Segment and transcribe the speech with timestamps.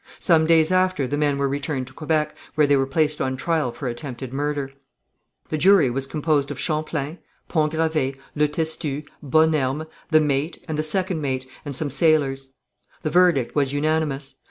[0.17, 3.71] Some days after the men were returned to Quebec, where they were placed on trial
[3.71, 4.71] for attempted murder.
[5.49, 10.81] The jury was composed of Champlain, Pont Gravé, Le Testu, Bonnerme, the mate and the
[10.81, 12.53] second mate, and some sailors.
[13.03, 14.33] The verdict was unanimous.